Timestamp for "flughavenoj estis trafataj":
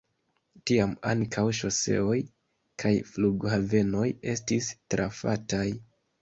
3.11-5.69